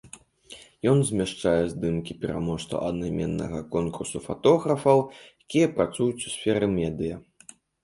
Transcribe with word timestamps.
Ён 0.91 0.97
змяшчае 1.09 1.53
здымкі 1.73 2.15
пераможцаў 2.23 2.77
аднайменнага 2.89 3.59
конкурсу 3.77 4.17
фатографаў, 4.27 5.05
якія 5.47 5.71
працуюць 5.77 6.25
у 6.27 6.35
сферы 6.37 6.65
медыя. 6.77 7.15